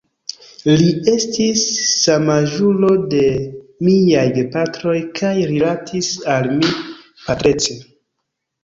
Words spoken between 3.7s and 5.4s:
miaj gepatroj kaj